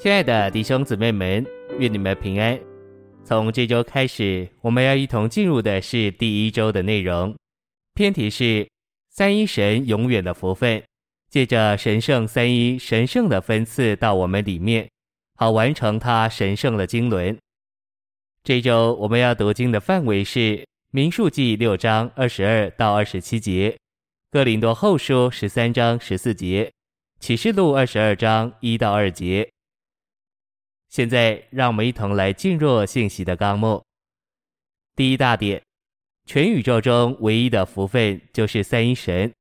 [0.00, 1.44] 亲爱的弟兄姊妹们，
[1.78, 2.58] 愿你们平安。
[3.22, 7.36] 从这周开始，我们要一同进入的是第一周的内容。
[7.92, 8.66] 篇题是
[9.10, 10.82] 三一神永远的福分，
[11.28, 14.88] 借着神圣三一神圣的分赐到我们里面，
[15.36, 17.36] 好完成他神圣的经纶。
[18.42, 23.76] 这周我们要读经的范围是民数记六章二十二到二十七节，
[24.30, 26.72] 哥林多后书十三章十四节，
[27.18, 29.46] 启示录二十二章一到二节。
[30.90, 33.80] 现在，让我们一同来进入信息的纲目。
[34.96, 35.62] 第一大点，
[36.26, 39.32] 全宇宙中唯一的福分就是三一神，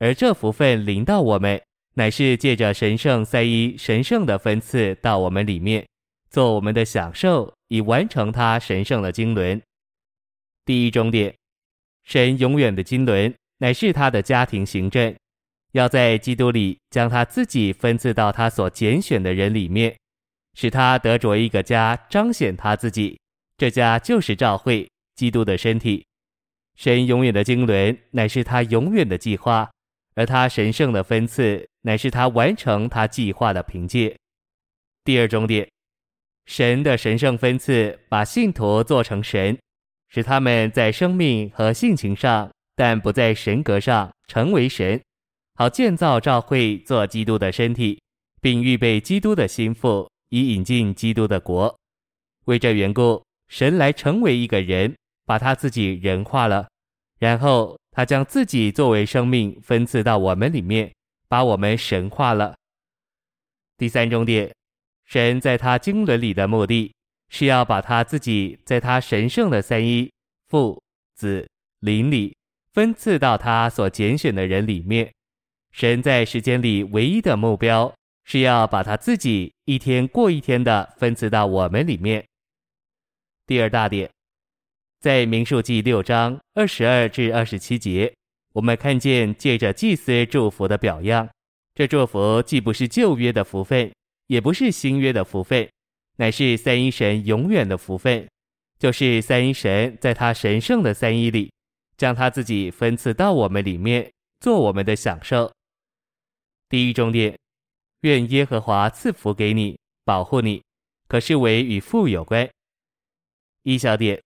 [0.00, 1.62] 而这福分临到我们，
[1.94, 5.86] 乃是借着神圣三一神圣的分赐到我们里面，
[6.28, 9.62] 做我们的享受，以完成他神圣的经纶。
[10.64, 11.32] 第一终点，
[12.02, 15.14] 神永远的经纶乃是他的家庭行政，
[15.70, 19.96] 要在基督里将他自己分赐到他所拣选的人里面。
[20.56, 23.16] 使他得着一个家，彰显他自己。
[23.58, 26.04] 这家就是教会，基督的身体。
[26.76, 29.70] 神永远的经纶乃是他永远的计划，
[30.14, 34.16] 而他神圣的分赐乃是他完成他计划的凭借。
[35.04, 35.68] 第二重点，
[36.46, 39.58] 神的神圣分赐把信徒做成神，
[40.08, 45.00] 使他们在生命和性情上，但不在神格上成为神，
[45.54, 48.00] 好建造教会做基督的身体，
[48.40, 50.10] 并预备基督的心腹。
[50.36, 51.74] 以引进基督的国，
[52.44, 56.68] 为这缘故，神来成为一个人，把他自己人化了，
[57.18, 60.92] 然后他将自己作为生命分赐到我们里面，
[61.26, 62.54] 把我们神化了。
[63.78, 64.54] 第三重点，
[65.06, 66.92] 神在他经纶里的目的，
[67.30, 70.10] 是要把他自己在他神圣的三一
[70.48, 70.82] 父
[71.14, 71.48] 子
[71.80, 72.36] 灵里
[72.72, 75.10] 分赐到他所拣选的人里面。
[75.72, 77.94] 神在时间里唯一的目标。
[78.26, 82.26] 是要把他自己一天过一天的分赐到我们里面。
[83.46, 84.10] 第二大点，
[85.00, 88.12] 在民数记六章二十二至二十七节，
[88.52, 91.28] 我们看见借着祭司祝福的表样，
[91.72, 93.92] 这祝福既不是旧约的福分，
[94.26, 95.70] 也不是新约的福分，
[96.16, 98.28] 乃是三一神永远的福分，
[98.76, 101.52] 就是三一神在他神圣的三一里，
[101.96, 105.52] 将他自己分赐到我们里面，做我们的享受。
[106.68, 107.38] 第一重点。
[108.02, 110.62] 愿耶和华赐福给你，保护你，
[111.08, 112.48] 可视为与父有关。
[113.62, 114.22] 一小点，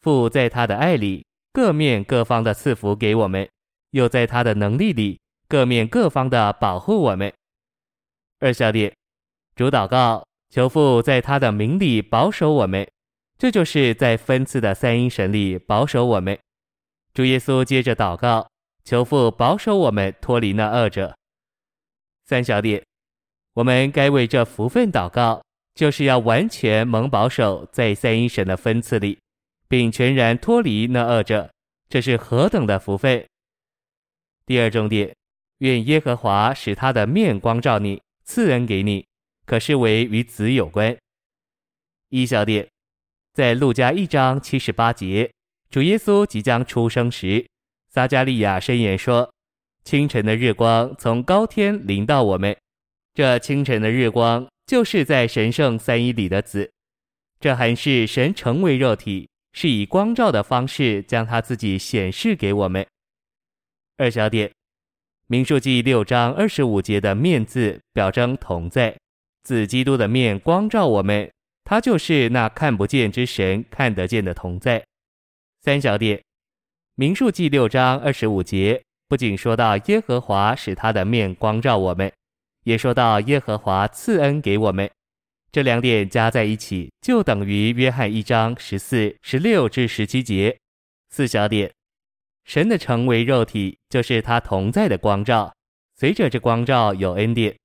[0.00, 3.48] 父在他的爱里，各面各方的赐福给我们，
[3.90, 7.32] 又在他的能力里，各面各方的保护我们。
[8.38, 8.94] 二小点，
[9.54, 12.88] 主祷告，求父在他的名里保守我们，
[13.36, 16.38] 这就是在分赐的三一神里保守我们。
[17.12, 18.48] 主耶稣接着祷告，
[18.84, 21.14] 求父保守我们脱离那恶者。
[22.24, 22.82] 三小点。
[23.54, 25.42] 我们该为这福分祷告，
[25.74, 29.18] 就是要完全蒙保守在三一神的分赐里，
[29.68, 31.50] 并全然脱离那恶者，
[31.88, 33.26] 这是何等的福分！
[34.46, 35.14] 第二重点，
[35.58, 39.04] 愿耶和华使他的面光照你，赐恩给你，
[39.44, 40.96] 可视为与子有关。
[42.08, 42.68] 一小点，
[43.34, 45.32] 在路加一章七十八节，
[45.70, 47.44] 主耶稣即将出生时，
[47.88, 49.32] 撒迦利亚申言说
[49.82, 52.56] ：“清晨的日光从高天临到我们。”
[53.12, 56.70] 这清晨的日光，就是在神圣三一里的子。
[57.40, 62.86] 这还是神成为肉体，是以光照的方式将他自己显示给我们。
[63.96, 64.52] 二小点，
[65.26, 68.96] 民数记六章二十五节的面字表征同在，
[69.42, 71.30] 子基督的面光照我们，
[71.64, 74.84] 他就是那看不见之神看得见的同在。
[75.62, 76.22] 三小点，
[76.94, 82.12] 民数记六章二十五节不仅说到耶和华使他的面光照我们。
[82.70, 84.88] 也说到耶和华赐恩给我们，
[85.50, 90.56] 这两点加在一起，就等于约翰一章十四、十六至十七节。
[91.08, 91.68] 四小点，
[92.44, 95.52] 神的成为肉体，就是他同在的光照。
[95.96, 97.58] 随着这光照有恩典，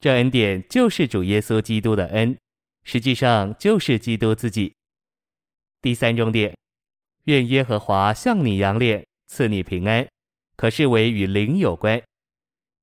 [0.00, 2.36] 这恩典就是主耶稣基督的恩，
[2.82, 4.74] 实际上就是基督自己。
[5.80, 6.52] 第三重点，
[7.26, 10.04] 愿耶和华向你仰脸，赐你平安，
[10.56, 12.02] 可是为与灵有关。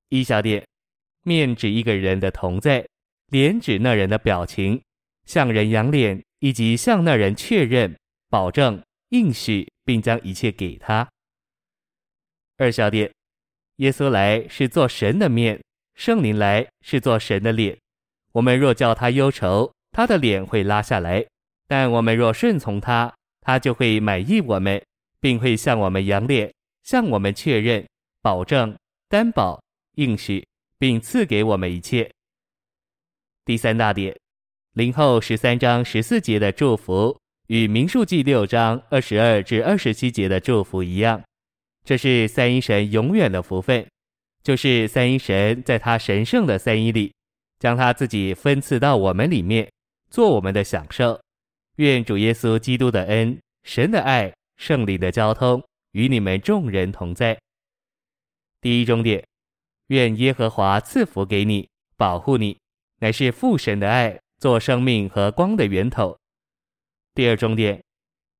[0.07, 0.65] 一小点。
[1.25, 2.87] 面指一个人的同在，
[3.31, 4.79] 脸指那人的表情，
[5.25, 7.97] 向人仰脸，以及向那人确认、
[8.29, 8.79] 保证、
[9.09, 11.09] 应许，并将一切给他。
[12.57, 13.11] 二小点，
[13.77, 15.59] 耶稣来是做神的面，
[15.95, 17.75] 圣灵来是做神的脸。
[18.33, 21.25] 我们若叫他忧愁，他的脸会拉下来；
[21.67, 23.11] 但我们若顺从他，
[23.41, 24.79] 他就会满意我们，
[25.19, 27.83] 并会向我们仰脸，向我们确认、
[28.21, 28.77] 保证、
[29.09, 29.59] 担保、
[29.95, 30.45] 应许。
[30.77, 32.11] 并赐给我们一切。
[33.45, 34.15] 第三大点，
[34.73, 37.17] 林后十三章十四节的祝福，
[37.47, 41.23] 与民数记六章二十二至二十七节的祝福一样，
[41.83, 43.87] 这是三一神永远的福分，
[44.43, 47.13] 就是三一神在他神圣的三一里，
[47.59, 49.71] 将他自己分赐到我们里面，
[50.09, 51.21] 做我们的享受。
[51.75, 57.37] 愿主耶稣基督的恩、神的爱、圣灵的交通与你们众人同在。
[58.61, 59.23] 第一终点，
[59.87, 62.57] 愿耶和华赐福给你，保护你，
[62.99, 66.17] 乃是父神的爱，做生命和光的源头。
[67.13, 67.83] 第二重点，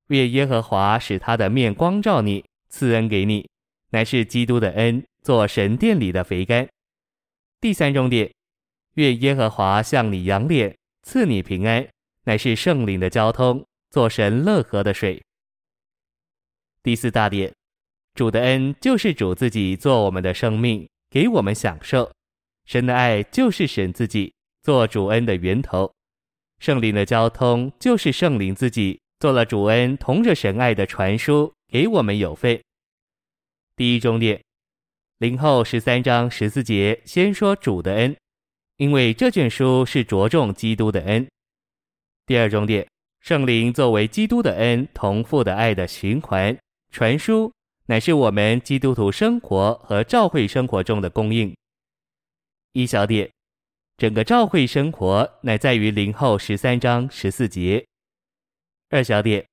[0.08, 3.48] 愿耶和华使他的面光照你，赐恩给你，
[3.92, 6.68] 乃是基督的恩，做神殿里的肥甘。
[7.62, 8.34] 第三重点，
[8.96, 11.88] 愿耶和华向你扬脸，赐你平安，
[12.24, 15.24] 乃是圣灵的交通，做神乐河的水。
[16.82, 17.54] 第四大点。
[18.16, 22.12] 主的恩就是主自己做我们的生命，给我们享受；
[22.66, 25.90] 神的爱就是神自己做主恩的源头；
[26.60, 32.62] 圣灵的交通就是圣灵自己做了主恩，同着神爱的传输，给我们有份。
[33.78, 34.44] 第一重点，
[35.20, 38.14] 林后十三章十四节先说主的恩，
[38.76, 41.26] 因为这卷书是着重基督的恩。
[42.26, 42.86] 第二重点，
[43.22, 46.58] 圣灵作为基督的恩同父的爱的循环
[46.92, 47.55] 传输。
[47.88, 51.56] 乃是我们基督徒生活和教会生活中的供应。
[52.74, 53.30] 一小点，
[53.98, 57.86] 整个教会生活乃在于林后十三章十四节。
[58.90, 59.46] 二小点，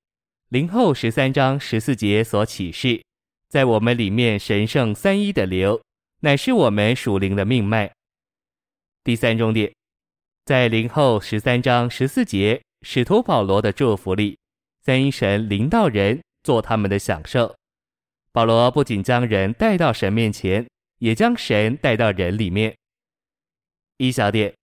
[0.49, 3.03] 林后十三章十四节所启示，
[3.49, 5.83] 在我们里面神圣三一的流，
[6.21, 7.93] 乃是我们属灵的命脉。
[9.05, 9.73] 第三重点，
[10.47, 14.39] 在林后十三章十四节，使徒保罗的祝福里，
[14.85, 17.55] 三一神临到人，做他们的享受。
[18.33, 20.67] 保罗不仅将人带到神面前，
[20.99, 22.75] 也将神带到人里面。
[23.99, 24.55] 一小点，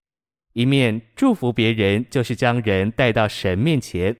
[0.53, 4.11] 一面祝福别人，就是将人带到神面前；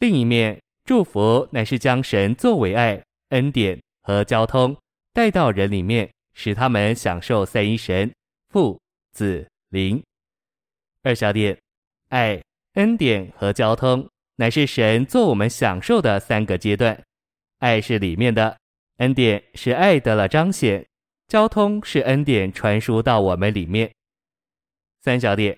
[0.00, 4.76] 另一面祝福，乃是将神作为爱、恩典和交通
[5.12, 8.12] 带到人里面，使他们享受三一神
[8.48, 8.80] 父、
[9.12, 10.02] 子、灵。
[11.04, 11.56] 二小点，
[12.08, 12.42] 爱、
[12.72, 17.00] 恩典和交通，乃是神做我们享受的三个阶段。
[17.60, 18.58] 爱是里面的。
[18.98, 20.84] 恩典是爱得了彰显，
[21.28, 23.92] 交通是恩典传输到我们里面。
[25.00, 25.56] 三小点，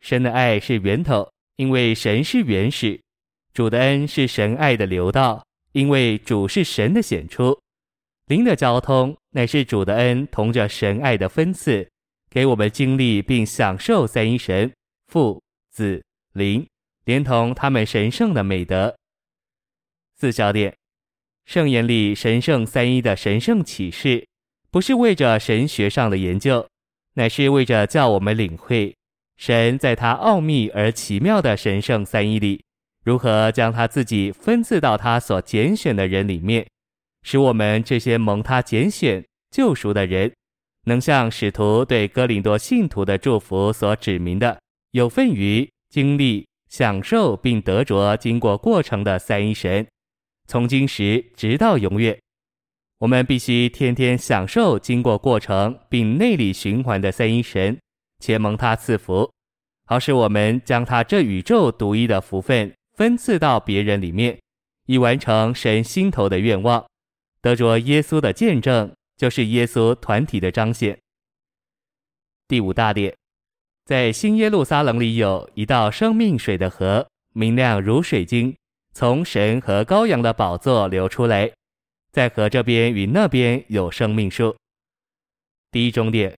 [0.00, 2.98] 神的爱是源头，因为神是原始；
[3.52, 7.60] 主的恩是神爱的流道，因为主是神的显出。
[8.24, 11.86] 灵的交通乃是主的恩同着神爱的分赐，
[12.30, 14.72] 给我们经历并享受三一神
[15.08, 16.02] 父、子、
[16.32, 16.66] 灵，
[17.04, 18.96] 连同他们神圣的美德。
[20.16, 20.74] 四小点。
[21.48, 24.22] 圣言里神圣三一的神圣启示，
[24.70, 26.68] 不是为着神学上的研究，
[27.14, 28.94] 乃是为着叫我们领会
[29.38, 32.62] 神在他奥秘而奇妙的神圣三一里，
[33.02, 36.66] 如何将他自己分赐到他所拣选的人里面，
[37.22, 40.30] 使我们这些蒙他拣选救赎的人，
[40.84, 44.60] 能像使徒对哥林多信徒的祝福所指明的，
[44.90, 49.86] 有份于经历、享受并得着经过过程的三一神。
[50.48, 52.18] 从今时直到永远，
[53.00, 57.78] 我们必须天天享受经过过程并内里循环的三一神，
[58.18, 59.30] 且蒙他赐福，
[59.84, 64.40] 好使我们将他这宇宙独一的福分分赐到别人里面，
[64.86, 66.82] 以完成神心头的愿望，
[67.42, 70.98] 得着耶稣的见证，就是耶稣团体的彰显。
[72.48, 73.14] 第五大点，
[73.84, 78.56] 在新耶路撒冷里有一道生命水的河，明亮如水晶。
[78.92, 81.50] 从神和羔羊的宝座流出来，
[82.10, 84.56] 在河这边与那边有生命树。
[85.70, 86.36] 第一终点，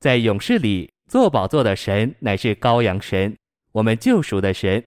[0.00, 3.36] 在勇士里坐宝座的神乃是羔羊神，
[3.72, 4.82] 我们救赎的神。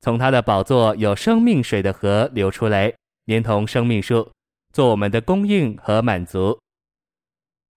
[0.00, 2.92] 从他的宝座有生命水的河流出来，
[3.24, 4.30] 连同生命树，
[4.72, 6.58] 做我们的供应和满足。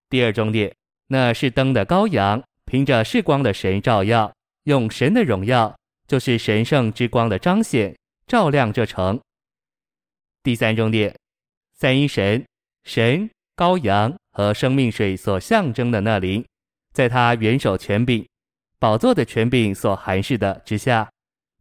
[0.09, 0.75] 第二终点，
[1.07, 4.31] 那是灯的羔羊，凭着是光的神照耀，
[4.63, 5.75] 用神的荣耀，
[6.07, 7.95] 就是神圣之光的彰显。
[8.29, 9.19] 照亮这城。
[10.43, 11.17] 第三重点，
[11.73, 12.45] 三一神、
[12.83, 16.45] 神、羔羊和生命水所象征的那灵，
[16.93, 18.23] 在他元首权柄、
[18.77, 21.09] 宝座的权柄所含示的之下，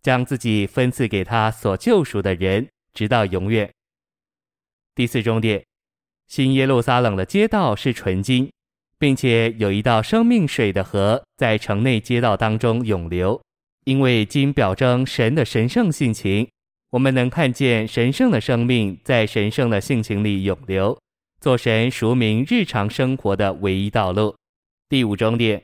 [0.03, 3.73] 将自己分赐给他所救赎的人，直到永远。
[4.95, 5.65] 第四重点，
[6.27, 8.53] 新耶路撒冷的街道是纯金，
[8.99, 13.43] 并且有一道生命水的河在城内街道当中涌流，
[13.87, 16.47] 因为金表征神的神圣性情。
[16.91, 20.99] 我们能看见神圣的生命在神圣的性情里涌流，
[21.39, 24.35] 做神赎民日常生活的唯一道路。
[24.89, 25.63] 第五终点，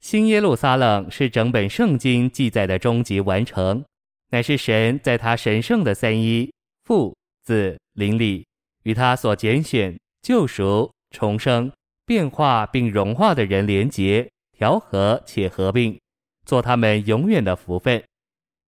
[0.00, 3.84] 新耶路撒冷是整本圣经记载的终极完成，
[4.30, 6.48] 乃是神在他神圣的三一
[6.84, 8.46] 父子灵里，
[8.84, 11.72] 与他所拣选、救赎、重生、
[12.06, 15.98] 变化并融化的人连结、调和且合并，
[16.46, 18.00] 做他们永远的福分。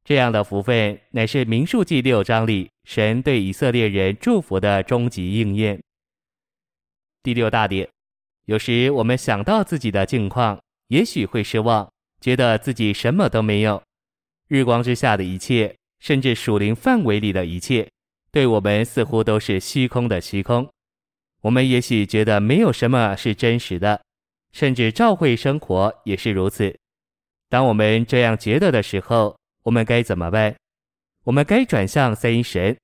[0.04, 5.82] 这样的福分，乃是民数记六章里神对以色列人祝福的终极应验。
[7.23, 7.88] 第六大点，
[8.44, 10.61] 有时我们想到自己的境况。
[10.88, 13.82] 也许会失望，觉得自己什么都没有。
[14.49, 17.88] 日光之下的一切，甚至属灵范围里的一切，
[18.30, 20.68] 对我们似乎都是虚空的虚空。
[21.40, 24.02] 我们也许觉得没有什么是真实的，
[24.52, 26.78] 甚至教会生活也是如此。
[27.49, 29.34] 当我们这样觉得的时候，
[29.64, 30.54] 我们该怎么办？
[31.25, 32.75] 我们该转向三一神，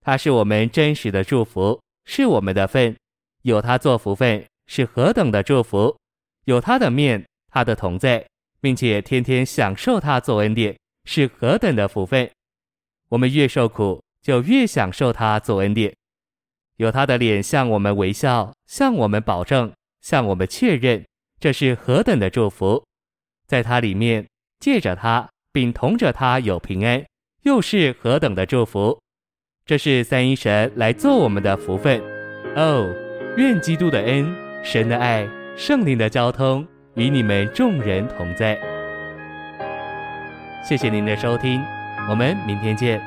[0.00, 2.94] 他是我们真实的祝福，是我们的份。
[3.42, 5.96] 有他做福分，是何等的祝福！
[6.44, 7.24] 有他的面。
[7.52, 8.24] 他的同在，
[8.60, 12.30] 并且天天享受他做恩典，是何等的福分！
[13.08, 15.92] 我们越受苦，就越享受他做恩典。
[16.76, 21.04] 有他的脸向我们微笑，向我们保证，向我们确认，
[21.40, 22.86] 这是何等的祝福！
[23.48, 24.24] 在他里面，
[24.60, 27.04] 借着他，并同着他有平安，
[27.42, 29.00] 又是何等的祝福！
[29.66, 32.00] 这是三一神来做我们的福分。
[32.56, 32.92] 哦，
[33.36, 36.66] 愿基督的恩、神的爱、圣灵的交通。
[36.96, 38.58] 与你们众人同在。
[40.62, 41.62] 谢谢您的收听，
[42.10, 43.00] 我们明天见。